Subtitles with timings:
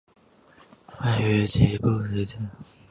[1.03, 2.49] 位于吉布提吉布提城。